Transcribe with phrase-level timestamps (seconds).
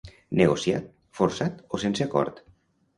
[0.39, 0.89] Negociat,
[1.21, 2.45] forçat o sense acord.